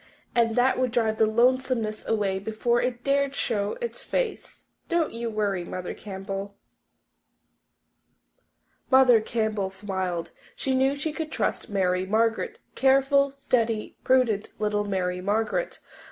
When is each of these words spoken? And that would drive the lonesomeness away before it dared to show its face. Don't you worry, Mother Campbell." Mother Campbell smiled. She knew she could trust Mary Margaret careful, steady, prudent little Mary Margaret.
And 0.33 0.55
that 0.55 0.79
would 0.79 0.91
drive 0.91 1.19
the 1.19 1.27
lonesomeness 1.27 2.07
away 2.07 2.39
before 2.39 2.81
it 2.81 3.03
dared 3.03 3.33
to 3.33 3.37
show 3.37 3.77
its 3.81 4.03
face. 4.03 4.65
Don't 4.89 5.13
you 5.13 5.29
worry, 5.29 5.63
Mother 5.63 5.93
Campbell." 5.93 6.55
Mother 8.89 9.21
Campbell 9.21 9.69
smiled. 9.69 10.31
She 10.55 10.73
knew 10.73 10.95
she 10.95 11.13
could 11.13 11.31
trust 11.31 11.69
Mary 11.69 12.07
Margaret 12.07 12.57
careful, 12.73 13.35
steady, 13.37 13.95
prudent 14.03 14.49
little 14.57 14.85
Mary 14.85 15.21
Margaret. 15.21 15.77